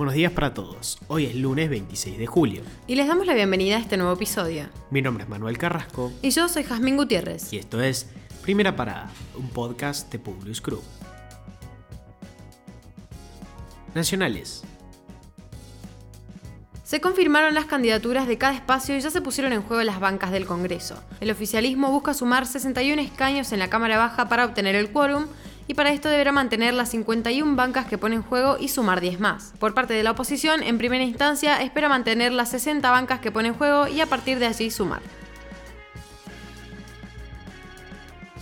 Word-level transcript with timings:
Buenos 0.00 0.14
días 0.14 0.32
para 0.32 0.54
todos. 0.54 0.98
Hoy 1.08 1.26
es 1.26 1.34
lunes 1.34 1.68
26 1.68 2.16
de 2.16 2.26
julio. 2.26 2.62
Y 2.86 2.94
les 2.94 3.06
damos 3.06 3.26
la 3.26 3.34
bienvenida 3.34 3.76
a 3.76 3.80
este 3.80 3.98
nuevo 3.98 4.14
episodio. 4.14 4.66
Mi 4.90 5.02
nombre 5.02 5.24
es 5.24 5.28
Manuel 5.28 5.58
Carrasco. 5.58 6.10
Y 6.22 6.30
yo 6.30 6.48
soy 6.48 6.62
Jazmín 6.62 6.96
Gutiérrez. 6.96 7.52
Y 7.52 7.58
esto 7.58 7.82
es 7.82 8.08
Primera 8.40 8.74
Parada, 8.74 9.10
un 9.36 9.50
podcast 9.50 10.10
de 10.10 10.18
Publius 10.18 10.62
Crew. 10.62 10.80
Nacionales. 13.94 14.62
Se 16.82 17.02
confirmaron 17.02 17.52
las 17.52 17.66
candidaturas 17.66 18.26
de 18.26 18.38
cada 18.38 18.54
espacio 18.54 18.96
y 18.96 19.00
ya 19.00 19.10
se 19.10 19.20
pusieron 19.20 19.52
en 19.52 19.60
juego 19.60 19.82
las 19.82 20.00
bancas 20.00 20.30
del 20.30 20.46
Congreso. 20.46 20.96
El 21.20 21.30
oficialismo 21.30 21.90
busca 21.90 22.14
sumar 22.14 22.46
61 22.46 23.02
escaños 23.02 23.52
en 23.52 23.58
la 23.58 23.68
Cámara 23.68 23.98
Baja 23.98 24.30
para 24.30 24.46
obtener 24.46 24.76
el 24.76 24.92
quórum 24.92 25.26
y 25.70 25.74
para 25.74 25.92
esto 25.92 26.08
deberá 26.08 26.32
mantener 26.32 26.74
las 26.74 26.88
51 26.88 27.54
bancas 27.54 27.86
que 27.86 27.96
pone 27.96 28.16
en 28.16 28.24
juego 28.24 28.56
y 28.58 28.66
sumar 28.66 29.00
10 29.00 29.20
más. 29.20 29.52
Por 29.60 29.72
parte 29.72 29.94
de 29.94 30.02
la 30.02 30.10
oposición, 30.10 30.64
en 30.64 30.78
primera 30.78 31.04
instancia, 31.04 31.62
espera 31.62 31.88
mantener 31.88 32.32
las 32.32 32.48
60 32.48 32.90
bancas 32.90 33.20
que 33.20 33.30
pone 33.30 33.50
en 33.50 33.54
juego 33.54 33.86
y 33.86 34.00
a 34.00 34.06
partir 34.06 34.40
de 34.40 34.46
allí 34.46 34.68
sumar. 34.72 35.00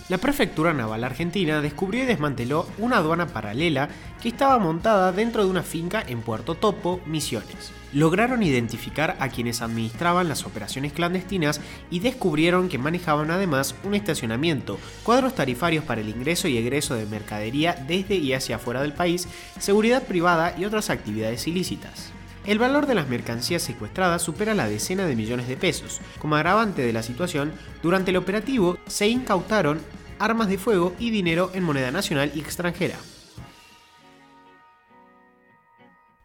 La 0.09 0.17
Prefectura 0.17 0.73
Naval 0.73 1.03
Argentina 1.03 1.61
descubrió 1.61 2.01
y 2.01 2.07
desmanteló 2.07 2.67
una 2.79 2.97
aduana 2.97 3.27
paralela 3.27 3.89
que 4.19 4.29
estaba 4.29 4.57
montada 4.57 5.11
dentro 5.11 5.43
de 5.43 5.51
una 5.51 5.61
finca 5.61 6.03
en 6.05 6.21
Puerto 6.21 6.55
Topo, 6.55 6.99
Misiones. 7.05 7.71
Lograron 7.93 8.41
identificar 8.41 9.17
a 9.19 9.29
quienes 9.29 9.61
administraban 9.61 10.27
las 10.27 10.47
operaciones 10.47 10.93
clandestinas 10.93 11.61
y 11.91 11.99
descubrieron 11.99 12.69
que 12.69 12.79
manejaban 12.79 13.29
además 13.29 13.75
un 13.83 13.93
estacionamiento, 13.93 14.79
cuadros 15.03 15.35
tarifarios 15.35 15.83
para 15.83 16.01
el 16.01 16.09
ingreso 16.09 16.47
y 16.47 16.57
egreso 16.57 16.95
de 16.95 17.05
mercadería 17.05 17.75
desde 17.87 18.15
y 18.15 18.33
hacia 18.33 18.55
afuera 18.55 18.81
del 18.81 18.93
país, 18.93 19.27
seguridad 19.59 20.01
privada 20.07 20.55
y 20.57 20.65
otras 20.65 20.89
actividades 20.89 21.47
ilícitas. 21.47 22.11
El 22.47 22.57
valor 22.57 22.87
de 22.87 22.95
las 22.95 23.09
mercancías 23.09 23.61
secuestradas 23.61 24.23
supera 24.23 24.55
la 24.55 24.67
decena 24.67 25.05
de 25.05 25.15
millones 25.15 25.47
de 25.47 25.55
pesos. 25.55 26.01
Como 26.17 26.35
agravante 26.35 26.81
de 26.81 26.93
la 26.93 27.03
situación, 27.03 27.51
durante 27.83 28.09
el 28.09 28.17
operativo 28.17 28.79
se 28.87 29.07
incautaron 29.07 29.79
armas 30.19 30.49
de 30.49 30.57
fuego 30.57 30.93
y 30.99 31.09
dinero 31.09 31.51
en 31.53 31.63
moneda 31.63 31.91
nacional 31.91 32.31
y 32.35 32.39
extranjera. 32.39 32.97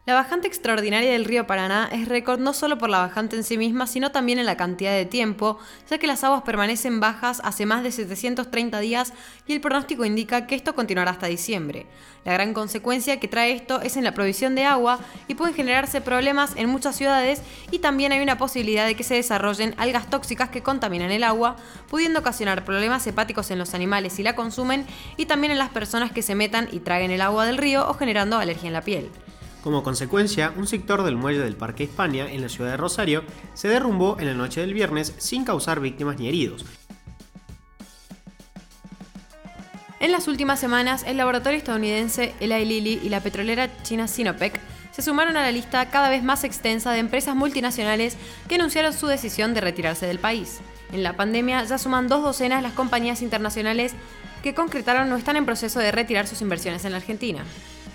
La 0.07 0.13
bajante 0.13 0.47
extraordinaria 0.47 1.13
del 1.13 1.25
río 1.25 1.47
Paraná 1.47 1.89
es 1.91 2.07
récord 2.07 2.39
no 2.39 2.53
solo 2.53 2.77
por 2.77 2.91
la 2.91 2.99
bajante 2.99 3.37
en 3.37 3.43
sí 3.43 3.57
misma, 3.57 3.87
sino 3.87 4.11
también 4.11 4.37
en 4.37 4.45
la 4.45 4.55
cantidad 4.55 4.91
de 4.91 5.07
tiempo, 5.07 5.57
ya 5.89 5.97
que 5.97 6.05
las 6.05 6.23
aguas 6.23 6.43
permanecen 6.43 6.99
bajas 6.99 7.41
hace 7.43 7.65
más 7.65 7.81
de 7.81 7.91
730 7.91 8.79
días 8.81 9.13
y 9.47 9.53
el 9.53 9.61
pronóstico 9.61 10.05
indica 10.05 10.45
que 10.45 10.53
esto 10.53 10.75
continuará 10.75 11.09
hasta 11.09 11.25
diciembre. 11.25 11.87
La 12.23 12.33
gran 12.33 12.53
consecuencia 12.53 13.19
que 13.19 13.27
trae 13.27 13.53
esto 13.53 13.81
es 13.81 13.97
en 13.97 14.03
la 14.03 14.13
provisión 14.13 14.53
de 14.53 14.65
agua 14.65 14.99
y 15.27 15.33
pueden 15.33 15.55
generarse 15.55 16.01
problemas 16.01 16.53
en 16.55 16.69
muchas 16.69 16.95
ciudades 16.95 17.41
y 17.71 17.79
también 17.79 18.11
hay 18.11 18.21
una 18.21 18.37
posibilidad 18.37 18.85
de 18.85 18.93
que 18.93 19.03
se 19.03 19.15
desarrollen 19.15 19.73
algas 19.77 20.07
tóxicas 20.07 20.49
que 20.49 20.61
contaminan 20.61 21.09
el 21.09 21.23
agua, 21.23 21.55
pudiendo 21.89 22.19
ocasionar 22.19 22.63
problemas 22.63 23.07
hepáticos 23.07 23.49
en 23.49 23.57
los 23.57 23.73
animales 23.73 24.13
si 24.13 24.21
la 24.21 24.35
consumen 24.35 24.85
y 25.17 25.25
también 25.25 25.51
en 25.51 25.57
las 25.57 25.69
personas 25.69 26.11
que 26.11 26.21
se 26.21 26.35
metan 26.35 26.69
y 26.71 26.81
traguen 26.81 27.09
el 27.09 27.21
agua 27.21 27.47
del 27.47 27.57
río 27.57 27.89
o 27.89 27.95
generando 27.95 28.37
alergia 28.37 28.67
en 28.67 28.73
la 28.73 28.81
piel. 28.81 29.09
Como 29.65 29.81
consecuencia, 29.81 30.53
un 30.55 30.67
sector 30.67 31.01
del 31.01 31.15
muelle 31.15 31.39
del 31.39 31.55
Parque 31.55 31.85
España, 31.85 32.31
en 32.31 32.39
la 32.39 32.49
ciudad 32.49 32.69
de 32.69 32.77
Rosario, 32.77 33.23
se 33.55 33.67
derrumbó 33.67 34.15
en 34.19 34.27
la 34.27 34.35
noche 34.35 34.61
del 34.61 34.75
viernes 34.75 35.15
sin 35.17 35.43
causar 35.43 35.79
víctimas 35.79 36.19
ni 36.19 36.27
heridos. 36.27 36.63
En 39.99 40.11
las 40.11 40.27
últimas 40.27 40.59
semanas, 40.59 41.03
el 41.07 41.17
laboratorio 41.17 41.57
estadounidense 41.57 42.35
Eli 42.39 42.63
Lilly 42.63 42.99
y 43.01 43.09
la 43.09 43.21
petrolera 43.21 43.81
china 43.81 44.07
Sinopec 44.07 44.59
se 44.91 45.01
sumaron 45.01 45.35
a 45.35 45.41
la 45.41 45.51
lista 45.51 45.89
cada 45.89 46.09
vez 46.09 46.21
más 46.21 46.43
extensa 46.43 46.91
de 46.91 46.99
empresas 46.99 47.35
multinacionales 47.35 48.17
que 48.47 48.55
anunciaron 48.55 48.93
su 48.93 49.07
decisión 49.07 49.55
de 49.55 49.61
retirarse 49.61 50.05
del 50.05 50.19
país. 50.19 50.59
En 50.93 51.01
la 51.01 51.17
pandemia 51.17 51.63
ya 51.63 51.79
suman 51.79 52.07
dos 52.07 52.21
docenas 52.21 52.61
las 52.61 52.73
compañías 52.73 53.23
internacionales 53.23 53.95
que 54.43 54.53
concretaron 54.53 55.11
o 55.11 55.17
están 55.17 55.37
en 55.37 55.45
proceso 55.47 55.79
de 55.79 55.91
retirar 55.91 56.27
sus 56.27 56.41
inversiones 56.41 56.85
en 56.85 56.91
la 56.91 56.97
Argentina. 56.97 57.43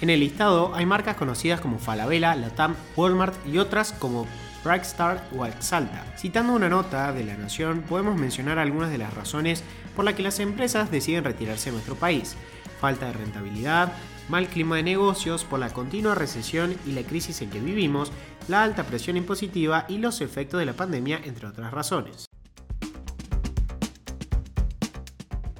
En 0.01 0.09
el 0.09 0.21
listado 0.21 0.75
hay 0.75 0.87
marcas 0.87 1.17
conocidas 1.17 1.61
como 1.61 1.79
Falabella, 1.79 2.35
Latam, 2.35 2.75
Walmart 2.97 3.35
y 3.47 3.59
otras 3.59 3.93
como 3.93 4.27
Brightstar 4.65 5.29
o 5.37 5.45
Exalta. 5.45 6.07
Citando 6.17 6.55
una 6.55 6.71
nota 6.71 7.13
de 7.13 7.23
La 7.23 7.37
Nación, 7.37 7.83
podemos 7.83 8.19
mencionar 8.19 8.59
algunas 8.59 8.91
de 8.91 8.97
las 8.97 9.13
razones 9.13 9.63
por 9.95 10.07
las 10.07 10.15
que 10.15 10.23
las 10.23 10.41
empresas 10.41 10.91
deciden 10.91 11.25
retirarse 11.25 11.69
de 11.69 11.75
nuestro 11.75 11.97
país. 11.97 12.35
Falta 12.81 13.07
de 13.07 13.13
rentabilidad, 13.13 13.93
mal 14.31 14.47
clima 14.49 14.77
de 14.77 14.85
negocios 14.85 15.45
por 15.45 15.61
la 15.61 15.69
continua 15.69 16.15
recesión 16.15 16.75
y 16.87 16.93
la 16.93 17.03
crisis 17.03 17.43
en 17.43 17.51
que 17.51 17.61
vivimos, 17.61 18.11
la 18.49 18.63
alta 18.63 18.85
presión 18.85 19.19
impositiva 19.19 19.85
y 19.87 19.99
los 19.99 20.23
efectos 20.23 20.61
de 20.61 20.67
la 20.67 20.73
pandemia, 20.73 21.21
entre 21.25 21.47
otras 21.47 21.73
razones. 21.73 22.25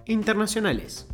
Internacionales. 0.07 1.07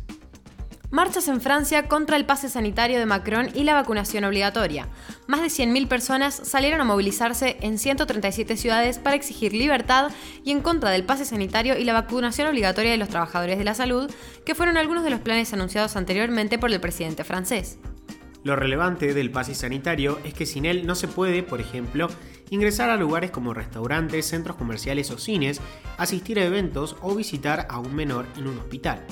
Marchas 0.89 1.27
en 1.27 1.41
Francia 1.41 1.89
contra 1.89 2.15
el 2.15 2.25
pase 2.25 2.47
sanitario 2.47 2.97
de 2.97 3.05
Macron 3.05 3.49
y 3.53 3.65
la 3.65 3.73
vacunación 3.73 4.23
obligatoria. 4.23 4.87
Más 5.27 5.41
de 5.41 5.47
100.000 5.47 5.89
personas 5.89 6.33
salieron 6.33 6.79
a 6.79 6.85
movilizarse 6.85 7.57
en 7.59 7.77
137 7.77 8.55
ciudades 8.55 8.97
para 8.97 9.17
exigir 9.17 9.51
libertad 9.51 10.11
y 10.45 10.51
en 10.51 10.61
contra 10.61 10.89
del 10.89 11.03
pase 11.03 11.25
sanitario 11.25 11.77
y 11.77 11.83
la 11.83 11.91
vacunación 11.91 12.47
obligatoria 12.47 12.91
de 12.91 12.97
los 12.97 13.09
trabajadores 13.09 13.57
de 13.57 13.65
la 13.65 13.73
salud, 13.73 14.09
que 14.45 14.55
fueron 14.55 14.77
algunos 14.77 15.03
de 15.03 15.09
los 15.09 15.19
planes 15.19 15.51
anunciados 15.51 15.97
anteriormente 15.97 16.57
por 16.57 16.71
el 16.71 16.79
presidente 16.79 17.25
francés. 17.25 17.79
Lo 18.43 18.55
relevante 18.55 19.13
del 19.13 19.29
pase 19.29 19.55
sanitario 19.55 20.19
es 20.23 20.33
que 20.33 20.45
sin 20.45 20.65
él 20.65 20.87
no 20.87 20.95
se 20.95 21.09
puede, 21.09 21.43
por 21.43 21.59
ejemplo, 21.59 22.07
ingresar 22.49 22.89
a 22.91 22.95
lugares 22.95 23.29
como 23.29 23.53
restaurantes, 23.53 24.25
centros 24.25 24.55
comerciales 24.55 25.11
o 25.11 25.17
cines, 25.17 25.59
asistir 25.97 26.39
a 26.39 26.45
eventos 26.45 26.95
o 27.01 27.13
visitar 27.13 27.67
a 27.69 27.77
un 27.77 27.93
menor 27.93 28.25
en 28.37 28.47
un 28.47 28.57
hospital. 28.57 29.05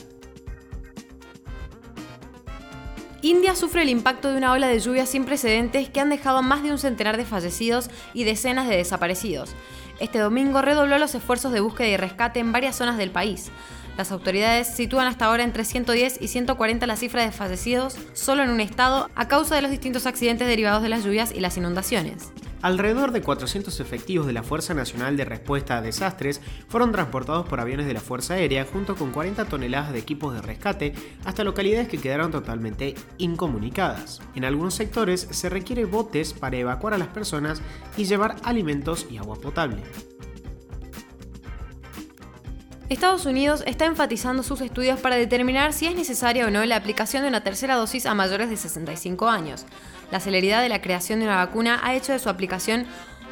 India 3.25 3.55
sufre 3.55 3.81
el 3.81 3.89
impacto 3.89 4.29
de 4.29 4.37
una 4.37 4.51
ola 4.51 4.67
de 4.67 4.79
lluvias 4.79 5.09
sin 5.09 5.25
precedentes 5.25 5.89
que 5.89 5.99
han 5.99 6.11
dejado 6.11 6.43
más 6.43 6.61
de 6.61 6.69
un 6.69 6.77
centenar 6.77 7.17
de 7.17 7.25
fallecidos 7.25 7.89
y 8.13 8.23
decenas 8.23 8.67
de 8.67 8.77
desaparecidos. 8.77 9.55
Este 9.99 10.19
domingo 10.19 10.61
redobló 10.61 10.99
los 10.99 11.15
esfuerzos 11.15 11.51
de 11.51 11.59
búsqueda 11.59 11.87
y 11.87 11.97
rescate 11.97 12.39
en 12.39 12.51
varias 12.51 12.75
zonas 12.75 12.99
del 12.99 13.09
país. 13.09 13.49
Las 13.97 14.11
autoridades 14.11 14.67
sitúan 14.67 15.07
hasta 15.07 15.25
ahora 15.25 15.41
entre 15.41 15.65
110 15.65 16.21
y 16.21 16.27
140 16.27 16.85
la 16.85 16.97
cifra 16.97 17.23
de 17.23 17.31
fallecidos 17.31 17.95
solo 18.13 18.43
en 18.43 18.51
un 18.51 18.61
estado 18.61 19.09
a 19.15 19.27
causa 19.27 19.55
de 19.55 19.63
los 19.63 19.71
distintos 19.71 20.05
accidentes 20.05 20.47
derivados 20.47 20.83
de 20.83 20.89
las 20.89 21.03
lluvias 21.03 21.31
y 21.33 21.39
las 21.39 21.57
inundaciones. 21.57 22.31
Alrededor 22.65 23.11
de 23.11 23.21
400 23.21 23.79
efectivos 23.79 24.25
de 24.25 24.33
la 24.33 24.41
Fuerza 24.41 24.73
Nacional 24.73 25.17
de 25.17 25.23
Respuesta 25.23 25.77
a 25.77 25.83
Desastres 25.83 26.41
fueron 26.67 26.91
transportados 26.91 27.47
por 27.47 27.59
aviones 27.59 27.85
de 27.85 27.93
la 27.93 27.99
Fuerza 27.99 28.33
Aérea 28.33 28.65
junto 28.65 28.95
con 28.95 29.11
40 29.11 29.45
toneladas 29.45 29.93
de 29.93 29.99
equipos 29.99 30.33
de 30.33 30.41
rescate 30.41 30.95
hasta 31.25 31.43
localidades 31.43 31.87
que 31.87 31.99
quedaron 31.99 32.31
totalmente 32.31 32.95
incomunicadas. 33.19 34.19
En 34.33 34.45
algunos 34.45 34.73
sectores 34.73 35.27
se 35.29 35.47
requiere 35.47 35.85
botes 35.85 36.33
para 36.33 36.57
evacuar 36.57 36.95
a 36.95 36.97
las 36.97 37.09
personas 37.09 37.61
y 37.97 38.05
llevar 38.05 38.37
alimentos 38.43 39.05
y 39.11 39.17
agua 39.17 39.35
potable. 39.35 39.83
Estados 42.87 43.25
Unidos 43.25 43.63
está 43.65 43.85
enfatizando 43.85 44.43
sus 44.43 44.61
estudios 44.61 44.99
para 44.99 45.15
determinar 45.15 45.73
si 45.73 45.87
es 45.87 45.95
necesaria 45.95 46.45
o 46.45 46.51
no 46.51 46.63
la 46.65 46.75
aplicación 46.75 47.23
de 47.23 47.29
una 47.29 47.43
tercera 47.43 47.75
dosis 47.75 48.05
a 48.05 48.13
mayores 48.13 48.47
de 48.49 48.57
65 48.57 49.27
años. 49.27 49.65
La 50.11 50.19
celeridad 50.19 50.61
de 50.61 50.69
la 50.69 50.81
creación 50.81 51.19
de 51.19 51.25
una 51.25 51.37
vacuna 51.37 51.79
ha 51.83 51.95
hecho 51.95 52.13
de 52.13 52.19
su 52.19 52.29
aplicación 52.29 52.85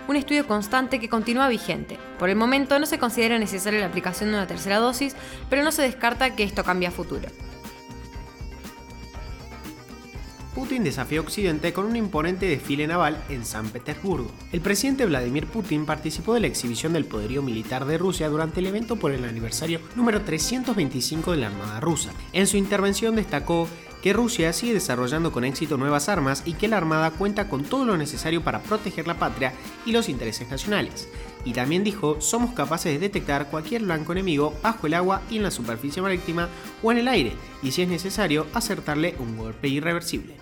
un 0.07 0.15
estudio 0.15 0.47
constante 0.47 0.99
que 0.99 1.09
continúa 1.09 1.47
vigente. 1.47 1.97
Por 2.19 2.29
el 2.29 2.35
momento 2.35 2.77
no 2.79 2.85
se 2.85 2.99
considera 2.99 3.39
necesaria 3.39 3.79
la 3.79 3.87
aplicación 3.87 4.29
de 4.29 4.35
una 4.35 4.47
tercera 4.47 4.79
dosis, 4.79 5.15
pero 5.49 5.63
no 5.63 5.71
se 5.71 5.83
descarta 5.83 6.35
que 6.35 6.43
esto 6.43 6.63
cambie 6.63 6.87
a 6.87 6.91
futuro. 6.91 7.29
Putin 10.53 10.83
desafió 10.83 11.19
a 11.21 11.23
Occidente 11.23 11.73
con 11.73 11.85
un 11.85 11.95
imponente 11.95 12.45
desfile 12.45 12.85
naval 12.85 13.23
en 13.29 13.43
San 13.43 13.69
Petersburgo. 13.69 14.31
El 14.51 14.61
presidente 14.61 15.05
Vladimir 15.05 15.47
Putin 15.47 15.85
participó 15.85 16.35
de 16.35 16.41
la 16.41 16.47
exhibición 16.47 16.93
del 16.93 17.05
poderío 17.05 17.41
militar 17.41 17.85
de 17.85 17.97
Rusia 17.97 18.29
durante 18.29 18.59
el 18.59 18.67
evento 18.67 18.95
por 18.95 19.11
el 19.11 19.25
aniversario 19.25 19.79
número 19.95 20.21
325 20.21 21.31
de 21.31 21.37
la 21.37 21.47
Armada 21.47 21.79
rusa. 21.79 22.11
En 22.33 22.45
su 22.45 22.57
intervención 22.57 23.15
destacó 23.15 23.67
que 24.03 24.11
Rusia 24.11 24.51
sigue 24.51 24.73
desarrollando 24.73 25.31
con 25.31 25.45
éxito 25.45 25.77
nuevas 25.77 26.09
armas 26.09 26.43
y 26.45 26.55
que 26.55 26.67
la 26.67 26.75
Armada 26.75 27.11
cuenta 27.11 27.47
con 27.47 27.63
todo 27.63 27.85
lo 27.85 27.95
necesario 27.95 28.43
para 28.43 28.61
proteger 28.61 29.07
la 29.07 29.17
patria 29.17 29.53
y 29.85 29.93
los 29.93 30.09
intereses 30.09 30.49
nacionales. 30.49 31.07
Y 31.45 31.53
también 31.53 31.85
dijo, 31.85 32.19
somos 32.19 32.53
capaces 32.53 32.91
de 32.91 32.99
detectar 32.99 33.49
cualquier 33.49 33.83
blanco 33.83 34.11
enemigo 34.11 34.53
bajo 34.61 34.87
el 34.87 34.95
agua 34.95 35.21
y 35.29 35.37
en 35.37 35.43
la 35.43 35.51
superficie 35.51 36.01
marítima 36.01 36.49
o 36.83 36.91
en 36.91 36.97
el 36.97 37.07
aire, 37.07 37.31
y 37.63 37.71
si 37.71 37.81
es 37.81 37.87
necesario, 37.87 38.45
acertarle 38.53 39.15
un 39.19 39.37
golpe 39.37 39.69
irreversible. 39.69 40.35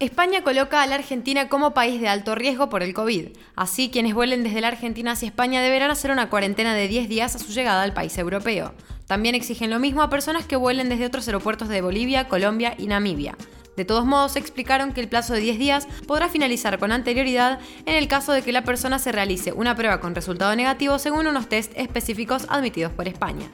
España 0.00 0.42
coloca 0.42 0.82
a 0.82 0.86
la 0.86 0.94
Argentina 0.94 1.50
como 1.50 1.74
país 1.74 2.00
de 2.00 2.08
alto 2.08 2.34
riesgo 2.34 2.70
por 2.70 2.82
el 2.82 2.94
COVID. 2.94 3.36
Así, 3.54 3.90
quienes 3.90 4.14
vuelen 4.14 4.42
desde 4.42 4.62
la 4.62 4.68
Argentina 4.68 5.12
hacia 5.12 5.28
España 5.28 5.60
deberán 5.60 5.90
hacer 5.90 6.10
una 6.10 6.30
cuarentena 6.30 6.72
de 6.72 6.88
10 6.88 7.06
días 7.10 7.36
a 7.36 7.38
su 7.38 7.52
llegada 7.52 7.82
al 7.82 7.92
país 7.92 8.16
europeo. 8.16 8.72
También 9.06 9.34
exigen 9.34 9.68
lo 9.68 9.78
mismo 9.78 10.00
a 10.00 10.08
personas 10.08 10.46
que 10.46 10.56
vuelen 10.56 10.88
desde 10.88 11.04
otros 11.04 11.28
aeropuertos 11.28 11.68
de 11.68 11.82
Bolivia, 11.82 12.28
Colombia 12.28 12.74
y 12.78 12.86
Namibia. 12.86 13.36
De 13.76 13.84
todos 13.84 14.06
modos, 14.06 14.36
explicaron 14.36 14.94
que 14.94 15.02
el 15.02 15.08
plazo 15.08 15.34
de 15.34 15.40
10 15.40 15.58
días 15.58 15.88
podrá 16.06 16.30
finalizar 16.30 16.78
con 16.78 16.92
anterioridad 16.92 17.60
en 17.84 17.94
el 17.94 18.08
caso 18.08 18.32
de 18.32 18.40
que 18.40 18.52
la 18.52 18.64
persona 18.64 18.98
se 18.98 19.12
realice 19.12 19.52
una 19.52 19.76
prueba 19.76 20.00
con 20.00 20.14
resultado 20.14 20.56
negativo 20.56 20.98
según 20.98 21.26
unos 21.26 21.50
test 21.50 21.74
específicos 21.76 22.46
admitidos 22.48 22.92
por 22.92 23.06
España. 23.06 23.50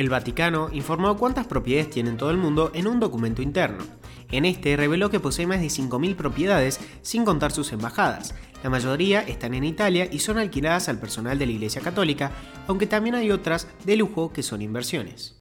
El 0.00 0.08
Vaticano 0.08 0.70
informó 0.72 1.14
cuántas 1.18 1.46
propiedades 1.46 1.90
tiene 1.90 2.08
en 2.08 2.16
todo 2.16 2.30
el 2.30 2.38
mundo 2.38 2.70
en 2.72 2.86
un 2.86 3.00
documento 3.00 3.42
interno. 3.42 3.84
En 4.30 4.46
este 4.46 4.74
reveló 4.74 5.10
que 5.10 5.20
posee 5.20 5.46
más 5.46 5.60
de 5.60 5.66
5.000 5.66 6.16
propiedades 6.16 6.80
sin 7.02 7.26
contar 7.26 7.52
sus 7.52 7.70
embajadas. 7.70 8.34
La 8.62 8.70
mayoría 8.70 9.20
están 9.20 9.52
en 9.52 9.62
Italia 9.62 10.08
y 10.10 10.20
son 10.20 10.38
alquiladas 10.38 10.88
al 10.88 10.98
personal 10.98 11.38
de 11.38 11.44
la 11.44 11.52
Iglesia 11.52 11.82
Católica, 11.82 12.32
aunque 12.66 12.86
también 12.86 13.14
hay 13.14 13.30
otras 13.30 13.68
de 13.84 13.96
lujo 13.96 14.32
que 14.32 14.42
son 14.42 14.62
inversiones. 14.62 15.38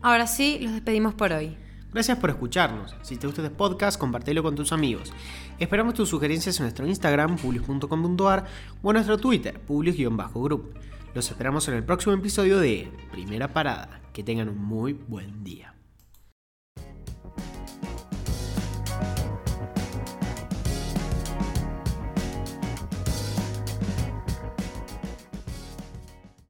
Ahora 0.00 0.28
sí, 0.28 0.60
los 0.60 0.74
despedimos 0.74 1.14
por 1.14 1.32
hoy. 1.32 1.56
Gracias 1.92 2.18
por 2.18 2.30
escucharnos. 2.30 2.94
Si 3.02 3.16
te 3.16 3.26
gusta 3.26 3.42
este 3.42 3.54
podcast, 3.54 3.98
compártelo 3.98 4.42
con 4.42 4.54
tus 4.54 4.72
amigos. 4.72 5.12
Esperamos 5.58 5.94
tus 5.94 6.08
sugerencias 6.08 6.58
en 6.58 6.64
nuestro 6.64 6.86
Instagram, 6.86 7.36
publius.com.ar 7.36 8.44
o 8.82 8.90
en 8.90 8.94
nuestro 8.94 9.16
Twitter, 9.18 9.58
publius-group. 9.60 10.74
Los 11.14 11.30
esperamos 11.30 11.66
en 11.68 11.74
el 11.74 11.84
próximo 11.84 12.14
episodio 12.14 12.58
de 12.58 12.90
Primera 13.10 13.48
Parada. 13.48 14.02
Que 14.12 14.22
tengan 14.22 14.48
un 14.48 14.58
muy 14.58 14.92
buen 14.92 15.42
día. 15.44 15.77